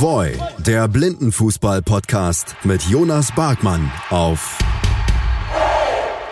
Voy, 0.00 0.38
der 0.58 0.86
Blindenfußball-Podcast 0.86 2.54
mit 2.62 2.82
Jonas 2.82 3.34
Barkmann 3.34 3.90
auf 4.10 4.56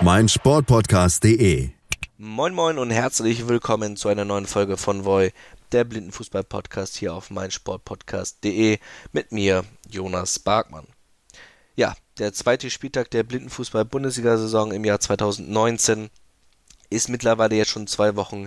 meinsportpodcast.de. 0.01 1.71
Moin 2.17 2.55
Moin 2.55 2.79
und 2.79 2.93
herzlich 2.93 3.49
willkommen 3.49 3.97
zu 3.97 4.09
einer 4.09 4.25
neuen 4.25 4.47
Folge 4.47 4.77
von 4.77 5.05
Voy, 5.05 5.33
der 5.73 5.83
Blindenfußball-Podcast 5.83 6.97
hier 6.97 7.13
auf 7.13 7.31
meinsportpodcast.de 7.31 8.79
mit 9.11 9.33
mir, 9.33 9.65
Jonas 9.91 10.39
Barkmann. 10.39 10.87
Ja, 11.75 11.97
der 12.19 12.33
zweite 12.33 12.71
Spieltag 12.71 13.11
der 13.11 13.25
Blindenfußball-Bundesliga-Saison 13.25 14.71
im 14.71 14.85
Jahr 14.85 15.01
2019 15.01 16.11
ist 16.89 17.09
mittlerweile 17.09 17.57
jetzt 17.57 17.71
schon 17.71 17.89
zwei 17.89 18.15
Wochen 18.15 18.47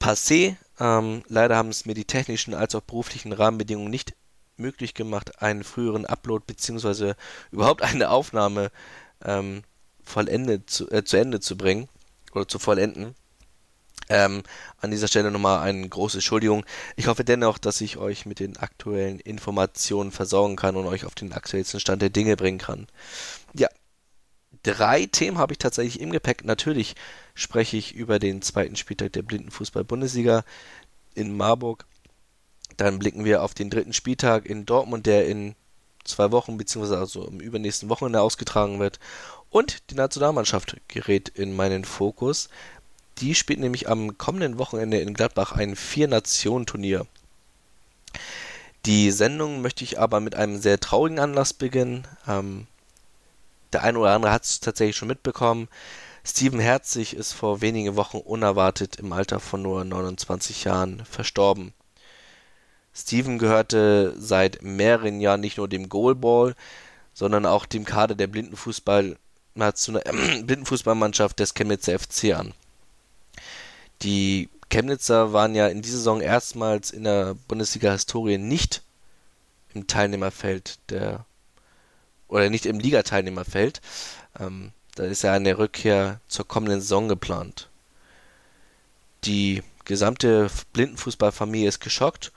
passé. 0.00 0.56
Ähm, 0.80 1.22
leider 1.28 1.56
haben 1.56 1.68
es 1.68 1.84
mir 1.84 1.94
die 1.94 2.06
technischen 2.06 2.54
als 2.54 2.74
auch 2.74 2.80
beruflichen 2.80 3.32
Rahmenbedingungen 3.32 3.90
nicht 3.90 4.14
möglich 4.56 4.94
gemacht, 4.94 5.42
einen 5.42 5.62
früheren 5.62 6.06
Upload 6.06 6.44
bzw. 6.46 7.14
überhaupt 7.50 7.82
eine 7.82 8.10
Aufnahme 8.10 8.70
ähm, 9.24 9.62
vollendet 10.02 10.70
zu, 10.70 10.90
äh, 10.90 11.04
zu 11.04 11.16
Ende 11.16 11.40
zu 11.40 11.56
bringen 11.56 11.88
oder 12.32 12.48
zu 12.48 12.58
vollenden. 12.58 13.14
Ähm, 14.08 14.42
an 14.78 14.90
dieser 14.90 15.06
Stelle 15.06 15.30
nochmal 15.30 15.60
eine 15.60 15.88
große 15.88 16.18
Entschuldigung. 16.18 16.64
Ich 16.96 17.06
hoffe 17.06 17.22
dennoch, 17.22 17.58
dass 17.58 17.80
ich 17.80 17.96
euch 17.96 18.26
mit 18.26 18.40
den 18.40 18.56
aktuellen 18.56 19.20
Informationen 19.20 20.10
versorgen 20.10 20.56
kann 20.56 20.74
und 20.76 20.86
euch 20.86 21.04
auf 21.04 21.14
den 21.14 21.32
aktuellsten 21.32 21.78
Stand 21.78 22.02
der 22.02 22.10
Dinge 22.10 22.36
bringen 22.36 22.58
kann. 22.58 22.88
Ja, 23.54 23.68
drei 24.64 25.06
Themen 25.06 25.38
habe 25.38 25.52
ich 25.52 25.58
tatsächlich 25.58 26.00
im 26.00 26.10
Gepäck. 26.10 26.44
Natürlich 26.44 26.96
spreche 27.40 27.76
ich 27.76 27.94
über 27.94 28.18
den 28.18 28.42
zweiten 28.42 28.76
Spieltag 28.76 29.14
der 29.14 29.22
Blindenfußball-Bundesliga 29.22 30.44
in 31.14 31.36
Marburg. 31.36 31.86
Dann 32.76 32.98
blicken 32.98 33.24
wir 33.24 33.42
auf 33.42 33.54
den 33.54 33.70
dritten 33.70 33.92
Spieltag 33.92 34.46
in 34.46 34.66
Dortmund, 34.66 35.06
der 35.06 35.26
in 35.26 35.54
zwei 36.04 36.30
Wochen 36.32 36.58
bzw. 36.58 36.96
also 36.96 37.26
im 37.26 37.40
übernächsten 37.40 37.88
Wochenende 37.88 38.20
ausgetragen 38.20 38.78
wird. 38.78 39.00
Und 39.48 39.90
die 39.90 39.94
Nationalmannschaft 39.94 40.76
gerät 40.88 41.28
in 41.30 41.56
meinen 41.56 41.84
Fokus. 41.84 42.50
Die 43.18 43.34
spielt 43.34 43.58
nämlich 43.58 43.88
am 43.88 44.18
kommenden 44.18 44.58
Wochenende 44.58 45.00
in 45.00 45.14
Gladbach 45.14 45.52
ein 45.52 45.76
Vier-Nationen-Turnier. 45.76 47.06
Die 48.86 49.10
Sendung 49.10 49.60
möchte 49.62 49.84
ich 49.84 49.98
aber 49.98 50.20
mit 50.20 50.34
einem 50.34 50.58
sehr 50.58 50.78
traurigen 50.78 51.18
Anlass 51.18 51.52
beginnen. 51.52 52.06
Ähm, 52.26 52.66
der 53.72 53.82
eine 53.82 53.98
oder 53.98 54.14
andere 54.14 54.32
hat 54.32 54.44
es 54.44 54.60
tatsächlich 54.60 54.96
schon 54.96 55.08
mitbekommen. 55.08 55.68
Steven 56.30 56.60
Herzig 56.60 57.16
ist 57.16 57.32
vor 57.32 57.60
wenigen 57.60 57.96
Wochen 57.96 58.18
unerwartet 58.18 58.96
im 58.96 59.12
Alter 59.12 59.40
von 59.40 59.62
nur 59.62 59.84
29 59.84 60.62
Jahren 60.62 61.04
verstorben. 61.04 61.74
Steven 62.94 63.40
gehörte 63.40 64.14
seit 64.16 64.62
mehreren 64.62 65.20
Jahren 65.20 65.40
nicht 65.40 65.56
nur 65.56 65.66
dem 65.66 65.88
Goalball, 65.88 66.54
sondern 67.14 67.46
auch 67.46 67.66
dem 67.66 67.84
Kader 67.84 68.14
der 68.14 68.28
Blindenfußball, 68.28 69.16
äh, 69.56 69.72
Blindenfußballmannschaft 70.42 71.40
des 71.40 71.54
Chemnitzer 71.54 71.98
FC 71.98 72.32
an. 72.32 72.54
Die 74.02 74.48
Chemnitzer 74.70 75.32
waren 75.32 75.56
ja 75.56 75.66
in 75.66 75.82
dieser 75.82 75.96
Saison 75.96 76.20
erstmals 76.20 76.92
in 76.92 77.02
der 77.02 77.34
Bundesliga-Historie 77.48 78.38
nicht 78.38 78.82
im 79.74 79.88
Teilnehmerfeld 79.88 80.78
der 80.90 81.24
oder 82.28 82.48
nicht 82.50 82.66
im 82.66 82.78
Ligateilnehmerfeld. 82.78 83.80
Ähm, 84.38 84.70
da 85.00 85.06
ist 85.06 85.22
ja 85.22 85.32
eine 85.32 85.56
Rückkehr 85.56 86.20
zur 86.28 86.46
kommenden 86.46 86.82
Saison 86.82 87.08
geplant. 87.08 87.70
Die 89.24 89.62
gesamte 89.86 90.50
Blindenfußballfamilie 90.74 91.66
ist 91.66 91.80
geschockt 91.80 92.32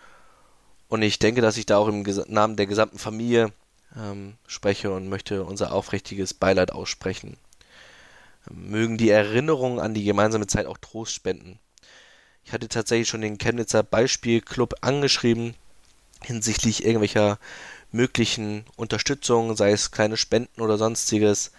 und 0.88 1.02
ich 1.02 1.20
denke, 1.20 1.42
dass 1.42 1.58
ich 1.58 1.66
da 1.66 1.78
auch 1.78 1.90
im 1.90 2.04
Namen 2.28 2.56
der 2.56 2.66
gesamten 2.66 3.00
Familie 3.00 3.52
ähm, 3.98 4.36
spreche 4.48 4.94
und 4.94 5.10
möchte 5.10 5.44
unser 5.44 5.74
aufrichtiges 5.74 6.34
Beileid 6.34 6.72
aussprechen. 6.72 7.36
Ähm, 8.50 8.70
mögen 8.70 8.98
die 8.98 9.10
Erinnerungen 9.10 9.80
an 9.80 9.94
die 9.94 10.06
gemeinsame 10.06 10.48
Zeit 10.48 10.66
auch 10.66 10.78
Trost 10.78 11.14
spenden. 11.14 11.60
Ich 12.46 12.54
hatte 12.54 12.70
tatsächlich 12.70 13.10
schon 13.10 13.22
den 13.22 13.40
Chemnitzer 13.40 13.84
Beispielclub 13.84 14.76
angeschrieben 14.80 15.56
hinsichtlich 16.22 16.86
irgendwelcher 16.86 17.40
möglichen 17.92 18.64
Unterstützung, 18.78 19.58
sei 19.58 19.74
es 19.74 19.92
kleine 19.92 20.16
Spenden 20.16 20.62
oder 20.62 20.78
sonstiges. 20.78 21.52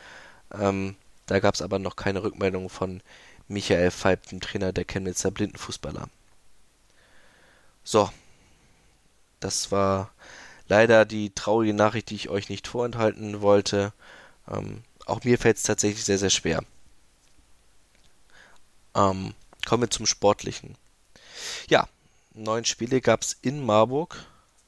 Ähm, 0.60 0.96
da 1.26 1.40
gab 1.40 1.54
es 1.54 1.62
aber 1.62 1.78
noch 1.78 1.96
keine 1.96 2.22
Rückmeldung 2.22 2.68
von 2.68 3.02
Michael 3.48 3.90
Feib, 3.90 4.26
dem 4.28 4.40
Trainer 4.40 4.72
der 4.72 4.84
Chemnitzer 4.84 5.30
Blindenfußballer. 5.30 6.08
So, 7.82 8.10
das 9.40 9.70
war 9.70 10.10
leider 10.68 11.04
die 11.04 11.34
traurige 11.34 11.74
Nachricht, 11.74 12.10
die 12.10 12.14
ich 12.14 12.28
euch 12.28 12.48
nicht 12.48 12.66
vorenthalten 12.66 13.42
wollte. 13.42 13.92
Ähm, 14.48 14.82
auch 15.06 15.22
mir 15.24 15.38
fällt 15.38 15.58
es 15.58 15.62
tatsächlich 15.64 16.04
sehr, 16.04 16.18
sehr 16.18 16.30
schwer. 16.30 16.62
Ähm, 18.94 19.34
kommen 19.66 19.82
wir 19.82 19.90
zum 19.90 20.06
Sportlichen. 20.06 20.76
Ja, 21.68 21.88
neun 22.32 22.64
Spiele 22.64 23.00
gab 23.00 23.22
es 23.22 23.36
in 23.42 23.64
Marburg. 23.64 24.24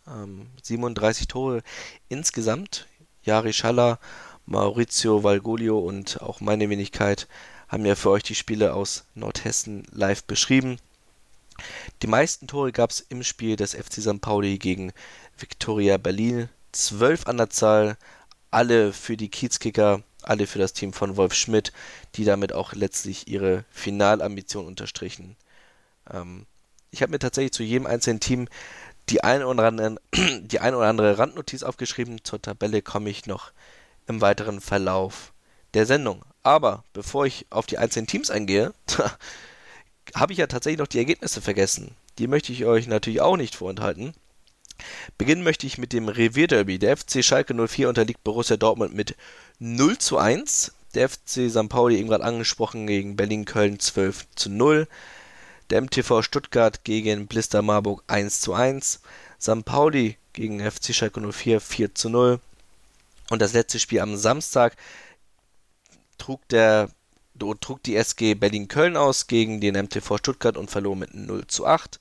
Ähm, 0.07 0.49
37 0.63 1.29
Tore 1.29 1.63
insgesamt. 2.09 2.87
Jari 3.23 3.53
Schaller, 3.53 3.99
Maurizio 4.47 5.23
Valgolio 5.23 5.79
und 5.79 6.23
auch 6.23 6.41
meine 6.41 6.71
Wenigkeit 6.71 7.27
haben 7.69 7.85
ja 7.85 7.97
für 7.97 8.11
euch 8.11 8.23
die 8.23 8.35
Spiele 8.35 8.75
aus 8.75 9.05
Nordhessen 9.15 9.87
live 9.91 10.25
beschrieben. 10.25 10.79
Die 12.03 12.07
meisten 12.07 12.47
Tore 12.47 12.71
gab 12.71 12.91
es 12.91 13.01
im 13.01 13.23
Spiel 13.23 13.57
des 13.57 13.75
FC 13.75 13.95
St. 13.95 14.21
Pauli 14.21 14.59
gegen 14.59 14.93
Viktoria 15.37 15.97
Berlin. 15.97 16.49
Zwölf 16.73 17.27
an 17.27 17.39
der 17.39 17.51
Zahl, 17.51 17.97
alle 18.51 18.93
für 18.93 19.17
die 19.17 19.31
Kiezkicker, 19.31 20.03
alle 20.23 20.47
für 20.47 20.59
das 20.59 20.73
Team 20.73 20.93
von 20.93 21.17
Wolf 21.17 21.35
Schmidt, 21.35 21.73
die 22.15 22.25
damit 22.25 22.53
auch 22.53 22.73
letztlich 22.73 23.29
ihre 23.29 23.65
Finalambition 23.71 24.67
unterstrichen. 24.67 25.37
Ähm, 26.13 26.47
ich 26.91 27.03
habe 27.03 27.13
mir 27.13 27.19
tatsächlich 27.19 27.53
zu 27.53 27.63
jedem 27.63 27.87
einzelnen 27.87 28.21
Team 28.21 28.49
die 29.09 29.25
ein 29.25 29.43
oder 29.43 29.65
andere, 29.65 29.97
die 30.15 30.61
ein 30.61 30.75
oder 30.75 30.89
andere 30.89 31.19
Randnotiz 31.19 31.63
aufgeschrieben. 31.63 32.25
Zur 32.25 32.41
Tabelle 32.41 32.83
komme 32.83 33.11
ich 33.11 33.27
noch 33.27 33.51
im 34.07 34.21
weiteren 34.21 34.61
Verlauf 34.61 35.33
der 35.75 35.87
Sendung. 35.87 36.23
Aber 36.43 36.85
bevor 36.93 37.27
ich 37.27 37.47
auf 37.51 37.67
die 37.67 37.79
einzelnen 37.79 38.07
Teams 38.07 38.31
eingehe, 38.31 38.73
habe 40.15 40.33
ich 40.33 40.39
ja 40.39 40.47
tatsächlich 40.47 40.79
noch 40.79 40.87
die 40.87 40.99
Ergebnisse 40.99 41.41
vergessen. 41.41 41.97
Die 42.19 42.29
möchte 42.29 42.53
ich 42.53 42.65
euch 42.65 42.87
natürlich 42.87 43.21
auch 43.21 43.37
nicht 43.37 43.57
vorenthalten. 43.57 44.15
Beginnen 45.19 45.43
möchte 45.43 45.67
ich 45.67 45.79
mit 45.79 45.93
dem 45.93 46.09
Revierderby. 46.09 46.79
Der 46.79 46.97
FC 46.97 47.25
Schalke 47.25 47.55
04 47.55 47.89
unterliegt 47.89 48.23
Borussia 48.25 48.57
Dortmund 48.57 48.95
mit 48.95 49.17
0 49.59 49.99
zu 49.99 50.19
1. 50.19 50.73
Der 50.95 51.09
FC 51.09 51.51
St. 51.51 51.69
Pauli, 51.69 51.99
eben 51.99 52.09
gerade 52.09 52.25
angesprochen, 52.25 52.87
gegen 52.87 53.17
Berlin-Köln 53.17 53.81
12 53.81 54.27
zu 54.35 54.51
0. 54.51 54.87
Der 55.71 55.83
MTV 55.83 56.23
Stuttgart 56.23 56.85
gegen 56.85 57.27
Blister 57.27 57.63
Marburg 57.63 58.05
1 58.07 58.41
zu 58.41 58.55
1. 58.55 59.01
St. 59.41 59.65
Pauli 59.65 60.17
gegen 60.33 60.61
FC 60.61 60.95
Schalke 60.95 61.21
04 61.21 61.61
4 61.61 61.95
zu 61.95 62.09
0. 62.09 62.41
Und 63.31 63.43
das 63.43 63.53
letzte 63.53 63.79
Spiel 63.79 64.01
am 64.01 64.17
Samstag 64.17 64.77
trug 66.19 66.47
der 66.49 66.91
trug 67.61 67.83
die 67.83 67.97
SG 67.97 68.35
Berlin-Köln 68.35 68.97
aus 68.97 69.27
gegen 69.27 69.61
den 69.61 69.75
MTV 69.75 70.17
Stuttgart 70.17 70.57
und 70.57 70.71
verlor 70.71 70.97
mit 70.97 71.13
0 71.15 71.47
zu 71.47 71.67
8. 71.67 72.01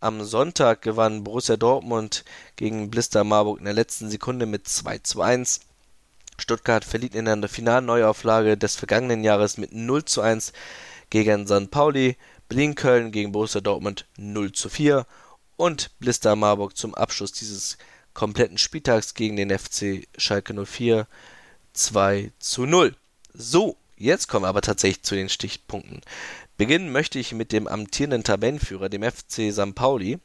Am 0.00 0.24
Sonntag 0.24 0.82
gewann 0.82 1.22
Borussia 1.24 1.56
Dortmund 1.56 2.24
gegen 2.56 2.90
Blister 2.90 3.24
Marburg 3.24 3.58
in 3.58 3.64
der 3.64 3.74
letzten 3.74 4.10
Sekunde 4.10 4.46
mit 4.46 4.68
2 4.68 4.98
zu 4.98 5.22
1. 5.22 5.60
Stuttgart 6.38 6.84
verliert 6.84 7.14
in 7.14 7.24
der 7.24 7.48
Finalneuauflage 7.48 8.56
des 8.56 8.76
vergangenen 8.76 9.24
Jahres 9.24 9.58
mit 9.58 9.72
0 9.72 10.04
zu 10.04 10.20
1 10.20 10.52
gegen 11.10 11.46
St. 11.46 11.70
Pauli. 11.70 12.16
Berlin-Köln 12.48 13.12
gegen 13.12 13.32
Borussia 13.32 13.60
Dortmund 13.60 14.06
0 14.16 14.52
zu 14.52 14.68
4 14.68 15.06
und 15.56 15.90
Blister 15.98 16.34
Marburg 16.34 16.76
zum 16.76 16.94
Abschluss 16.94 17.32
dieses 17.32 17.76
kompletten 18.18 18.58
Spieltags 18.58 19.14
gegen 19.14 19.36
den 19.36 19.56
FC 19.56 20.08
Schalke 20.16 20.52
04 20.52 21.06
2 21.72 22.32
zu 22.40 22.66
0. 22.66 22.96
So, 23.32 23.76
jetzt 23.96 24.26
kommen 24.26 24.42
wir 24.42 24.48
aber 24.48 24.60
tatsächlich 24.60 25.04
zu 25.04 25.14
den 25.14 25.28
Stichpunkten. 25.28 26.00
Beginnen 26.56 26.90
möchte 26.90 27.20
ich 27.20 27.32
mit 27.32 27.52
dem 27.52 27.68
amtierenden 27.68 28.24
Tabellenführer, 28.24 28.88
dem 28.88 29.04
FC 29.04 29.52
St. 29.52 29.72
Pauli. 29.76 30.18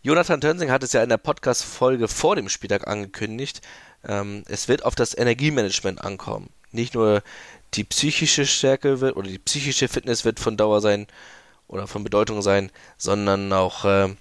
Jonathan 0.00 0.40
Tönsing 0.40 0.70
hat 0.70 0.82
es 0.82 0.94
ja 0.94 1.02
in 1.02 1.10
der 1.10 1.18
Podcast-Folge 1.18 2.08
vor 2.08 2.36
dem 2.36 2.48
Spieltag 2.48 2.86
angekündigt. 2.86 3.60
Ähm, 4.08 4.42
es 4.48 4.66
wird 4.66 4.82
auf 4.82 4.94
das 4.94 5.14
Energiemanagement 5.14 6.02
ankommen. 6.02 6.48
Nicht 6.72 6.94
nur 6.94 7.22
die 7.74 7.84
psychische 7.84 8.46
Stärke 8.46 9.02
wird 9.02 9.16
oder 9.16 9.28
die 9.28 9.38
psychische 9.38 9.88
Fitness 9.88 10.24
wird 10.24 10.40
von 10.40 10.56
Dauer 10.56 10.80
sein 10.80 11.06
oder 11.68 11.86
von 11.86 12.02
Bedeutung 12.02 12.40
sein, 12.40 12.72
sondern 12.96 13.52
auch 13.52 13.84
äh, 13.84 14.14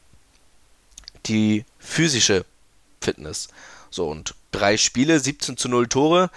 die 1.26 1.66
physische 1.80 2.46
Fitness. 3.02 3.48
So, 3.90 4.10
und 4.10 4.36
drei 4.52 4.78
Spiele, 4.78 5.20
17 5.20 5.58
zu 5.58 5.70
0 5.70 5.88
Tore. 5.88 6.30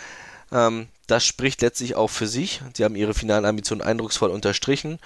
Ähm, 0.53 0.89
das 1.07 1.25
spricht 1.25 1.63
letztlich 1.63 1.95
auch 1.95 2.09
für 2.09 2.27
sich. 2.27 2.61
Sie 2.75 2.85
haben 2.85 2.95
ihre 2.95 3.15
finalen 3.15 3.47
Ambitionen 3.47 3.83
eindrucksvoll 3.83 4.31
unterstrichen. 4.31 4.99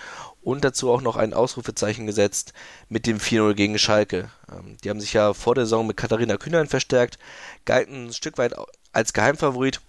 und 0.42 0.64
dazu 0.64 0.90
auch 0.90 1.02
noch 1.02 1.16
ein 1.16 1.34
Ausrufezeichen 1.34 2.04
gesetzt 2.04 2.52
mit 2.88 3.06
dem 3.06 3.18
4-0 3.18 3.54
gegen 3.54 3.78
Schalke. 3.78 4.28
Ähm, 4.50 4.76
die 4.82 4.90
haben 4.90 5.00
sich 5.00 5.12
ja 5.12 5.34
vor 5.34 5.54
der 5.54 5.66
Saison 5.66 5.86
mit 5.86 5.96
Katharina 5.96 6.36
Kühnlein 6.36 6.66
verstärkt, 6.66 7.18
galten 7.64 8.08
ein 8.08 8.12
Stück 8.12 8.38
weit 8.38 8.54
als 8.92 9.12
Geheimfavorit, 9.12 9.80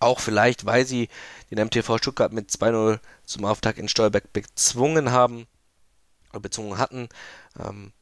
auch 0.00 0.20
vielleicht, 0.20 0.64
weil 0.64 0.86
sie 0.86 1.08
den 1.50 1.58
MTV 1.58 1.98
Stuttgart 1.98 2.32
mit 2.32 2.50
2-0 2.50 2.98
zum 3.26 3.44
Auftakt 3.44 3.78
in 3.78 3.88
Stolberg 3.88 4.32
bezwungen 4.32 5.10
haben, 5.10 5.46
oder 6.30 6.40
bezwungen 6.40 6.78
hatten. 6.78 7.08
Ähm, 7.58 7.92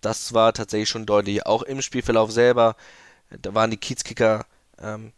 das 0.00 0.32
war 0.32 0.52
tatsächlich 0.52 0.88
schon 0.88 1.06
deutlich. 1.06 1.46
Auch 1.46 1.62
im 1.62 1.82
Spielverlauf 1.82 2.30
selber, 2.30 2.76
da 3.30 3.54
waren 3.54 3.70
die 3.70 3.76
Kiezkicker 3.76 4.46
ähm, 4.80 5.12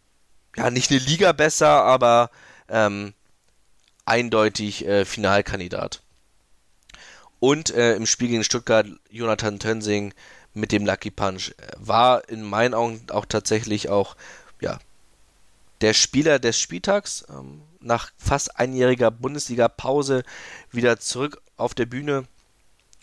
ja 0.57 0.71
nicht 0.71 0.91
eine 0.91 1.01
Liga 1.01 1.33
besser, 1.33 1.83
aber 1.85 2.31
ähm, 2.69 3.15
eindeutig 4.05 4.87
äh, 4.87 5.05
Finalkandidat. 5.05 6.03
Und 7.41 7.71
äh, 7.71 7.95
im 7.95 8.07
Spiel 8.07 8.29
gegen 8.29 8.45
Stuttgart 8.45 8.87
Jonathan 9.11 9.59
Tönsing 9.59 10.15
mit 10.55 10.71
dem 10.73 10.87
Lucky 10.87 11.11
Punch 11.11 11.51
äh, 11.59 11.73
war 11.77 12.29
in 12.29 12.43
meinen 12.43 12.75
Augen 12.75 13.07
auch 13.11 13.27
tatsächlich 13.27 13.89
auch 13.89 14.17
ja 14.61 14.79
der 15.81 15.95
Spieler 15.95 16.39
des 16.39 16.59
Spieltags. 16.59 17.25
Ähm, 17.29 17.63
nach 17.81 18.13
fast 18.17 18.61
einjähriger 18.61 19.11
Bundesliga-Pause 19.11 20.23
wieder 20.71 21.01
zurück 21.01 21.43
auf 21.57 21.75
der 21.75 21.87
Bühne 21.87 22.25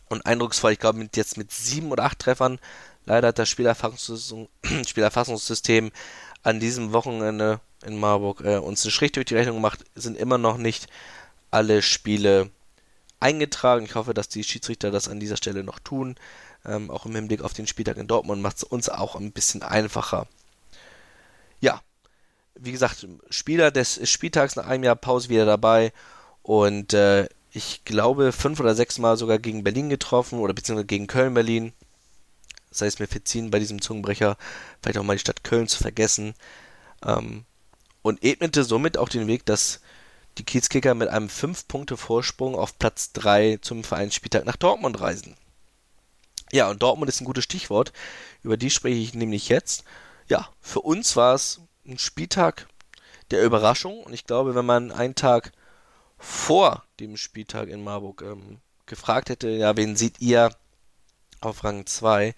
und 0.10 0.26
eindrucksvoll. 0.26 0.74
Ich 0.74 0.80
glaube, 0.80 1.00
mit, 1.00 1.16
jetzt 1.18 1.38
mit 1.38 1.52
sieben 1.52 1.92
oder 1.92 2.04
acht 2.04 2.20
Treffern. 2.20 2.60
Leider 3.06 3.30
hat 3.30 3.40
das 3.40 3.50
Spielerfassungssystem 4.86 5.92
an 6.44 6.60
diesem 6.60 6.94
Wochenende 6.94 7.60
in 7.86 8.00
Marburg 8.00 8.42
äh, 8.42 8.58
uns 8.58 8.84
einen 8.84 8.92
Strich 8.92 9.14
durch 9.14 9.26
die 9.26 9.36
Rechnung 9.36 9.56
gemacht, 9.56 9.84
sind 9.96 10.18
immer 10.18 10.38
noch 10.38 10.58
nicht 10.58 10.88
alle 11.52 11.82
Spiele 11.82 12.50
eingetragen. 13.20 13.86
Ich 13.86 13.96
hoffe, 13.96 14.14
dass 14.14 14.30
die 14.30 14.44
Schiedsrichter 14.44 14.92
das 14.92 15.08
an 15.08 15.20
dieser 15.20 15.38
Stelle 15.38 15.64
noch 15.64 15.80
tun. 15.80 16.16
Ähm, 16.66 16.92
auch 16.92 17.06
im 17.06 17.16
Hinblick 17.16 17.42
auf 17.42 17.54
den 17.54 17.68
Spieltag 17.68 17.98
in 17.98 18.08
Dortmund 18.08 18.42
macht 18.42 18.58
es 18.58 18.64
uns 18.64 18.90
auch 18.90 19.16
ein 19.16 19.32
bisschen 19.32 19.64
einfacher. 19.64 20.28
Ja, 21.62 21.82
wie 22.56 22.72
gesagt, 22.72 23.08
Spieler 23.30 23.72
des 23.72 24.10
Spieltags 24.10 24.56
nach 24.56 24.68
einem 24.68 24.84
Jahr 24.84 24.96
Pause 24.96 25.30
wieder 25.30 25.46
dabei 25.46 25.94
und 26.44 26.94
äh, 26.94 27.28
ich 27.52 27.84
glaube 27.86 28.32
fünf 28.32 28.60
oder 28.60 28.76
sechs 28.76 28.98
Mal 28.98 29.18
sogar 29.18 29.40
gegen 29.40 29.64
Berlin 29.64 29.90
getroffen 29.90 30.40
oder 30.40 30.54
beziehungsweise 30.54 30.88
gegen 30.88 31.08
Köln-Berlin. 31.08 31.74
Das 32.70 32.82
heißt, 32.82 33.00
mir 33.00 33.08
verziehen 33.08 33.50
bei 33.50 33.60
diesem 33.60 33.82
Zungenbrecher 33.82 34.38
vielleicht 34.82 35.00
auch 35.00 35.04
mal 35.04 35.16
die 35.16 35.20
Stadt 35.20 35.44
Köln 35.44 35.68
zu 35.68 35.82
vergessen. 35.82 36.36
Ähm, 37.04 37.46
und 38.02 38.24
ebnete 38.24 38.64
somit 38.64 38.98
auch 38.98 39.10
den 39.10 39.28
Weg, 39.28 39.46
dass 39.46 39.82
die 40.38 40.44
Kiezkicker 40.44 40.94
mit 40.94 41.10
einem 41.10 41.28
5-Punkte-Vorsprung 41.28 42.56
auf 42.56 42.78
Platz 42.80 43.12
3 43.14 43.60
zum 43.62 43.84
Vereinsspieltag 43.84 44.46
nach 44.46 44.56
Dortmund 44.56 45.02
reisen. 45.02 45.36
Ja, 46.52 46.70
und 46.70 46.82
Dortmund 46.82 47.10
ist 47.10 47.22
ein 47.22 47.26
gutes 47.26 47.44
Stichwort. 47.44 47.92
Über 48.42 48.58
die 48.58 48.70
spreche 48.70 48.98
ich 48.98 49.14
nämlich 49.14 49.50
jetzt. 49.50 49.84
Ja, 50.28 50.50
für 50.62 50.82
uns 50.82 51.16
war 51.16 51.36
es 51.36 51.62
ein 51.86 51.98
Spieltag 51.98 52.68
der 53.32 53.44
Überraschung. 53.44 54.02
Und 54.04 54.14
ich 54.14 54.26
glaube, 54.26 54.56
wenn 54.56 54.66
man 54.66 54.92
einen 54.92 55.16
Tag 55.16 55.52
vor 56.20 56.84
dem 57.00 57.18
Spieltag 57.18 57.70
in 57.70 57.84
Marburg 57.84 58.22
ähm, 58.22 58.60
gefragt 58.86 59.30
hätte, 59.30 59.50
ja, 59.50 59.76
wen 59.78 59.96
seht 59.96 60.20
ihr 60.20 60.52
auf 61.42 61.64
Rang 61.64 61.86
2, 61.86 62.36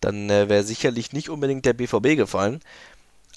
dann 0.00 0.30
äh, 0.30 0.48
wäre 0.48 0.62
sicherlich 0.62 1.12
nicht 1.12 1.28
unbedingt 1.28 1.64
der 1.64 1.72
BVB 1.72 2.16
gefallen. 2.16 2.60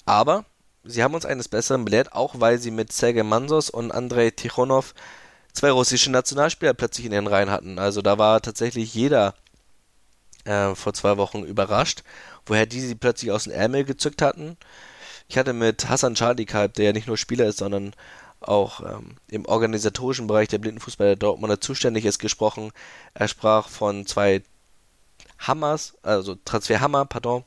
Aber 0.04 0.44
sie 0.84 1.02
haben 1.02 1.14
uns 1.14 1.26
eines 1.26 1.48
Besseren 1.48 1.84
belehrt, 1.84 2.12
auch 2.12 2.38
weil 2.38 2.58
sie 2.58 2.70
mit 2.70 2.92
Sergei 2.92 3.22
Mansos 3.22 3.70
und 3.70 3.90
Andrei 3.90 4.30
Tichonov 4.30 4.94
zwei 5.52 5.70
russische 5.70 6.10
Nationalspieler 6.10 6.74
plötzlich 6.74 7.06
in 7.06 7.12
ihren 7.12 7.26
Reihen 7.26 7.50
hatten. 7.50 7.78
Also 7.78 8.02
da 8.02 8.18
war 8.18 8.40
tatsächlich 8.40 8.94
jeder 8.94 9.34
äh, 10.44 10.74
vor 10.74 10.94
zwei 10.94 11.16
Wochen 11.16 11.42
überrascht, 11.42 12.02
woher 12.46 12.66
die 12.66 12.80
sie 12.80 12.94
plötzlich 12.94 13.30
aus 13.32 13.44
dem 13.44 13.52
Ärmel 13.52 13.84
gezückt 13.84 14.22
hatten. 14.22 14.56
Ich 15.28 15.38
hatte 15.38 15.52
mit 15.52 15.88
Hassan 15.88 16.16
Charlikhalb, 16.16 16.74
der 16.74 16.86
ja 16.86 16.92
nicht 16.92 17.06
nur 17.06 17.16
Spieler 17.16 17.46
ist, 17.46 17.58
sondern 17.58 17.94
auch 18.40 18.80
ähm, 18.80 19.16
im 19.28 19.44
organisatorischen 19.46 20.26
Bereich 20.26 20.48
der 20.48 20.58
Blindenfußball 20.58 21.08
der 21.08 21.16
Dortmunder 21.16 21.60
zuständig 21.60 22.04
ist, 22.04 22.18
gesprochen. 22.18 22.72
Er 23.14 23.28
sprach 23.28 23.68
von 23.68 24.06
zwei 24.06 24.42
Hammers, 25.38 25.94
also 26.02 26.36
Transferhammer, 26.44 27.04
pardon, 27.06 27.44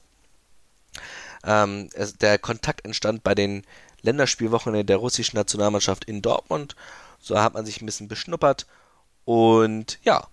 ähm, 1.44 1.90
es, 1.94 2.18
der 2.18 2.40
Kontakt 2.40 2.86
entstand 2.86 3.24
bei 3.24 3.36
den 3.36 3.64
Länderspielwochen 4.02 4.86
der 4.86 4.98
russischen 4.98 5.38
Nationalmannschaft 5.38 6.06
in 6.06 6.22
Dortmund. 6.22 6.76
So 7.20 7.40
hat 7.40 7.54
man 7.54 7.66
sich 7.66 7.82
ein 7.82 7.86
bisschen 7.86 8.08
beschnuppert. 8.08 8.68
Und 9.26 10.00
ja, 10.04 10.28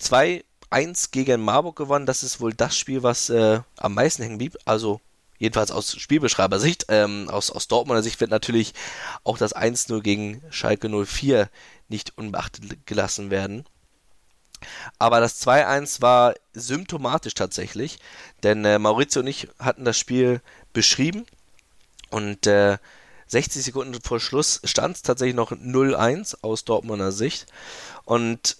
2-1 0.00 1.10
gegen 1.10 1.40
Marburg 1.40 1.76
gewonnen. 1.76 2.06
Das 2.06 2.22
ist 2.22 2.40
wohl 2.40 2.54
das 2.54 2.76
Spiel, 2.76 3.02
was 3.02 3.28
äh, 3.30 3.60
am 3.76 3.94
meisten 3.94 4.22
hängen 4.22 4.38
blieb. 4.38 4.56
Also 4.64 5.00
jedenfalls 5.40 5.72
aus 5.72 5.98
Spielbeschreiber-Sicht. 5.98 6.86
Ähm, 6.88 7.28
aus, 7.28 7.50
aus 7.50 7.66
Dortmunder 7.66 8.04
Sicht 8.04 8.20
wird 8.20 8.30
natürlich 8.30 8.74
auch 9.24 9.38
das 9.38 9.56
1-0 9.56 10.00
gegen 10.02 10.42
Schalke 10.50 10.88
04 10.88 11.50
nicht 11.88 12.16
unbeachtet 12.16 12.86
gelassen 12.86 13.30
werden. 13.30 13.64
Aber 14.98 15.20
das 15.20 15.44
2-1 15.44 16.02
war 16.02 16.34
symptomatisch 16.52 17.34
tatsächlich, 17.34 17.98
denn 18.42 18.64
äh, 18.64 18.78
Maurizio 18.78 19.22
und 19.22 19.26
ich 19.26 19.48
hatten 19.58 19.84
das 19.86 19.98
Spiel 19.98 20.42
beschrieben 20.74 21.24
und 22.10 22.46
äh, 22.46 22.76
60 23.28 23.64
Sekunden 23.64 24.00
vor 24.02 24.20
Schluss 24.20 24.60
stand 24.64 24.96
es 24.96 25.02
tatsächlich 25.02 25.36
noch 25.36 25.52
0-1 25.52 26.36
aus 26.42 26.64
Dortmunder 26.64 27.10
Sicht 27.10 27.46
und 28.04 28.56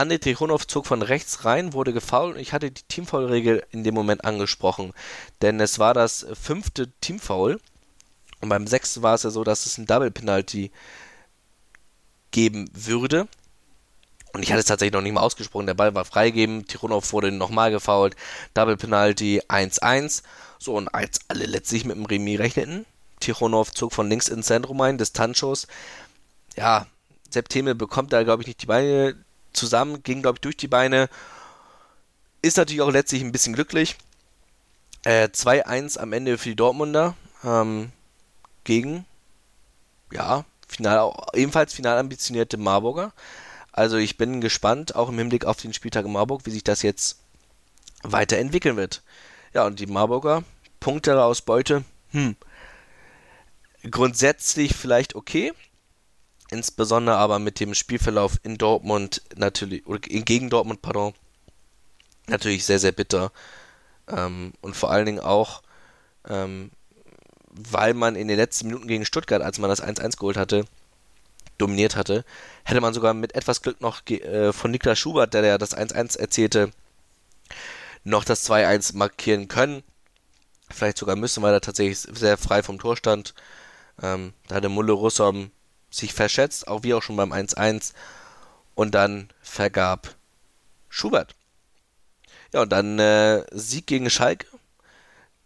Andi 0.00 0.18
Tichonov 0.18 0.66
zog 0.66 0.86
von 0.86 1.02
rechts 1.02 1.44
rein, 1.44 1.74
wurde 1.74 1.92
gefoult 1.92 2.36
und 2.36 2.40
ich 2.40 2.54
hatte 2.54 2.70
die 2.70 2.82
Teamfoul-Regel 2.84 3.66
in 3.70 3.84
dem 3.84 3.94
Moment 3.94 4.24
angesprochen, 4.24 4.94
denn 5.42 5.60
es 5.60 5.78
war 5.78 5.92
das 5.92 6.26
fünfte 6.40 6.90
Teamfoul 7.02 7.60
und 8.40 8.48
beim 8.48 8.66
sechsten 8.66 9.02
war 9.02 9.14
es 9.14 9.24
ja 9.24 9.30
so, 9.30 9.44
dass 9.44 9.66
es 9.66 9.76
ein 9.76 9.84
Double-Penalty 9.84 10.70
geben 12.30 12.70
würde 12.72 13.28
und 14.32 14.42
ich 14.42 14.50
hatte 14.52 14.60
es 14.60 14.66
tatsächlich 14.66 14.94
noch 14.94 15.02
nicht 15.02 15.12
mal 15.12 15.20
ausgesprochen. 15.20 15.66
Der 15.66 15.74
Ball 15.74 15.94
war 15.94 16.04
freigegeben. 16.04 16.66
Tironov 16.66 17.12
wurde 17.12 17.32
nochmal 17.32 17.70
gefoult. 17.70 18.14
Double 18.54 18.76
Penalty 18.76 19.42
1-1. 19.48 20.22
So, 20.58 20.76
und 20.76 20.88
als 20.88 21.18
alle 21.28 21.46
letztlich 21.46 21.84
mit 21.84 21.96
dem 21.96 22.06
Remis 22.06 22.38
rechneten, 22.38 22.86
Tironov 23.18 23.72
zog 23.72 23.92
von 23.92 24.08
links 24.08 24.28
ins 24.28 24.46
Zentrum 24.46 24.80
ein, 24.80 24.98
Distanzschuss. 24.98 25.66
Ja, 26.56 26.86
September 27.28 27.74
bekommt 27.74 28.12
da, 28.12 28.22
glaube 28.22 28.42
ich, 28.42 28.46
nicht 28.46 28.62
die 28.62 28.66
Beine 28.66 29.16
zusammen, 29.52 30.02
ging, 30.02 30.22
glaube 30.22 30.36
ich, 30.36 30.40
durch 30.40 30.56
die 30.56 30.68
Beine. 30.68 31.08
Ist 32.42 32.56
natürlich 32.56 32.82
auch 32.82 32.90
letztlich 32.90 33.22
ein 33.22 33.32
bisschen 33.32 33.54
glücklich. 33.54 33.96
Äh, 35.04 35.28
2-1 35.28 35.98
am 35.98 36.12
Ende 36.12 36.38
für 36.38 36.50
die 36.50 36.56
Dortmunder 36.56 37.14
ähm, 37.44 37.92
gegen, 38.64 39.04
ja, 40.12 40.44
final, 40.68 41.12
ebenfalls 41.34 41.72
final 41.72 41.98
ambitionierte 41.98 42.56
Marburger. 42.56 43.12
Also 43.72 43.96
ich 43.96 44.16
bin 44.16 44.40
gespannt, 44.40 44.94
auch 44.94 45.08
im 45.08 45.18
Hinblick 45.18 45.44
auf 45.44 45.56
den 45.56 45.72
Spieltag 45.72 46.04
in 46.04 46.12
Marburg, 46.12 46.44
wie 46.44 46.50
sich 46.50 46.64
das 46.64 46.82
jetzt 46.82 47.20
weiterentwickeln 48.02 48.76
wird. 48.76 49.02
Ja, 49.54 49.66
und 49.66 49.80
die 49.80 49.86
Marburger 49.86 50.44
Punkte 50.80 51.22
aus 51.22 51.42
Beute, 51.42 51.84
hm, 52.12 52.36
grundsätzlich 53.90 54.74
vielleicht 54.74 55.14
okay, 55.14 55.52
insbesondere 56.50 57.16
aber 57.16 57.38
mit 57.38 57.60
dem 57.60 57.74
Spielverlauf 57.74 58.38
in 58.42 58.58
Dortmund 58.58 59.22
natürlich, 59.36 59.86
oder 59.86 60.00
gegen 60.00 60.50
Dortmund, 60.50 60.82
pardon, 60.82 61.14
natürlich 62.26 62.64
sehr, 62.64 62.78
sehr 62.78 62.92
bitter. 62.92 63.32
Ähm, 64.08 64.52
und 64.60 64.76
vor 64.76 64.90
allen 64.90 65.06
Dingen 65.06 65.20
auch, 65.20 65.62
ähm, 66.28 66.70
weil 67.50 67.94
man 67.94 68.16
in 68.16 68.28
den 68.28 68.36
letzten 68.36 68.66
Minuten 68.66 68.88
gegen 68.88 69.04
Stuttgart, 69.04 69.42
als 69.42 69.58
man 69.58 69.70
das 69.70 69.82
1-1 69.82 70.16
geholt 70.16 70.36
hatte, 70.36 70.64
dominiert 71.58 71.96
hatte, 71.96 72.24
hätte 72.64 72.80
man 72.80 72.94
sogar 72.94 73.14
mit 73.14 73.34
etwas 73.34 73.62
Glück 73.62 73.80
noch 73.80 74.06
äh, 74.08 74.52
von 74.52 74.70
Niklas 74.70 74.98
Schubert, 74.98 75.34
der 75.34 75.44
ja 75.44 75.58
das 75.58 75.76
1-1 75.76 76.18
erzählte, 76.18 76.70
noch 78.04 78.24
das 78.24 78.48
2-1 78.48 78.96
markieren 78.96 79.48
können. 79.48 79.82
Vielleicht 80.70 80.98
sogar 80.98 81.16
müssen, 81.16 81.42
weil 81.42 81.52
er 81.52 81.60
tatsächlich 81.60 81.98
sehr 81.98 82.38
frei 82.38 82.62
vom 82.62 82.78
Tor 82.78 82.96
stand. 82.96 83.34
Ähm, 84.02 84.32
da 84.48 84.56
hatte 84.56 84.68
Mulle 84.68 84.92
Russom 84.92 85.50
sich 85.90 86.14
verschätzt, 86.14 86.68
auch 86.68 86.82
wie 86.82 86.94
auch 86.94 87.02
schon 87.02 87.16
beim 87.16 87.32
1-1. 87.32 87.92
Und 88.74 88.94
dann 88.94 89.28
vergab 89.42 90.14
Schubert. 90.88 91.34
Ja, 92.52 92.62
und 92.62 92.70
dann 92.70 92.98
äh, 92.98 93.44
Sieg 93.52 93.86
gegen 93.86 94.10
Schalke. 94.10 94.46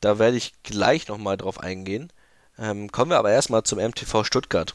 Da 0.01 0.19
werde 0.19 0.37
ich 0.37 0.53
gleich 0.63 1.09
nochmal 1.09 1.37
drauf 1.37 1.61
eingehen. 1.61 2.13
Ähm, 2.59 2.91
kommen 2.93 3.11
wir 3.11 3.19
aber 3.19 3.33
erstmal 3.33 3.63
zum 3.63 3.79
MTV 3.79 4.25
Stuttgart. 4.25 4.75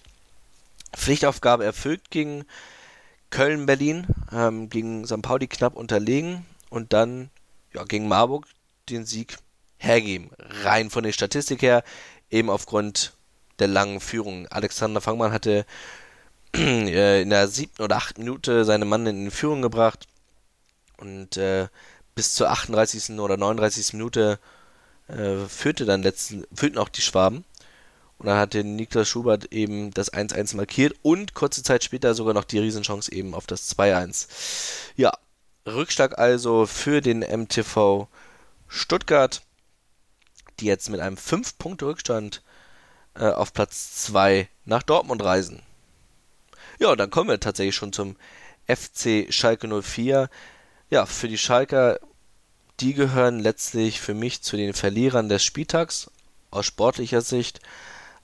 Pflichtaufgabe 0.95 1.63
erfüllt 1.63 2.09
gegen 2.09 2.45
Köln, 3.29 3.65
Berlin, 3.65 4.07
ähm, 4.31 4.69
gegen 4.69 5.05
St. 5.05 5.21
Pauli 5.21 5.47
knapp 5.47 5.75
unterlegen 5.75 6.45
und 6.69 6.93
dann 6.93 7.29
ja, 7.73 7.83
gegen 7.83 8.07
Marburg 8.07 8.47
den 8.89 9.05
Sieg 9.05 9.37
hergeben. 9.77 10.31
Rein 10.63 10.89
von 10.89 11.03
der 11.03 11.13
Statistik 11.13 11.61
her, 11.61 11.83
eben 12.31 12.49
aufgrund 12.49 13.13
der 13.59 13.67
langen 13.67 13.99
Führung. 13.99 14.47
Alexander 14.47 15.01
Fangmann 15.01 15.31
hatte 15.31 15.65
äh, 16.55 17.21
in 17.21 17.29
der 17.29 17.47
siebten 17.47 17.83
oder 17.83 17.97
achten 17.97 18.23
Minute 18.23 18.65
seine 18.65 18.85
Mann 18.85 19.05
in 19.05 19.31
Führung 19.31 19.61
gebracht 19.61 20.07
und 20.97 21.37
äh, 21.37 21.67
bis 22.15 22.33
zur 22.33 22.49
38. 22.49 23.17
oder 23.19 23.37
39. 23.37 23.93
Minute 23.93 24.39
äh, 25.07 25.45
führte 25.47 25.85
dann 25.85 26.03
letzten, 26.03 26.45
führten 26.53 26.77
auch 26.77 26.89
die 26.89 27.01
Schwaben. 27.01 27.45
Und 28.17 28.25
dann 28.27 28.37
hatte 28.37 28.65
Niklas 28.65 29.07
Schubert 29.07 29.53
eben 29.53 29.91
das 29.91 30.11
1-1 30.11 30.57
markiert 30.57 30.93
und 31.01 31.33
kurze 31.33 31.63
Zeit 31.63 31.85
später 31.85 32.13
sogar 32.13 32.33
noch 32.33 32.43
die 32.43 32.59
Riesenchance 32.59 33.09
eben 33.13 33.33
auf 33.33 33.47
das 33.47 33.77
2-1. 33.77 34.27
Ja, 34.97 35.13
Rückschlag 35.65 36.19
also 36.19 36.65
für 36.65 36.99
den 36.99 37.19
MTV 37.19 38.07
Stuttgart, 38.67 39.41
die 40.59 40.65
jetzt 40.65 40.89
mit 40.89 40.99
einem 40.99 41.15
5-Punkte-Rückstand 41.15 42.43
äh, 43.15 43.25
auf 43.25 43.53
Platz 43.53 44.03
2 44.05 44.47
nach 44.65 44.83
Dortmund 44.83 45.23
reisen. 45.23 45.61
Ja, 46.79 46.95
dann 46.95 47.09
kommen 47.09 47.29
wir 47.29 47.39
tatsächlich 47.39 47.75
schon 47.75 47.93
zum 47.93 48.15
FC 48.67 49.27
Schalke 49.29 49.67
04. 49.67 50.29
Ja, 50.89 51.05
für 51.05 51.27
die 51.27 51.37
Schalker, 51.37 51.99
die 52.79 52.93
gehören 52.93 53.39
letztlich 53.39 53.99
für 53.99 54.13
mich 54.13 54.41
zu 54.41 54.55
den 54.55 54.73
Verlierern 54.73 55.29
des 55.29 55.43
Spieltags 55.43 56.09
aus 56.51 56.65
sportlicher 56.65 57.21
Sicht 57.21 57.59